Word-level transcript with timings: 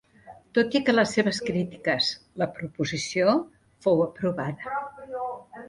Tot 0.57 0.77
i 0.79 0.79
que 0.87 0.95
les 0.95 1.13
seves 1.17 1.41
crítiques, 1.49 2.09
la 2.43 2.49
proposició 2.57 3.37
fou 3.87 4.05
aprovada. 4.09 4.85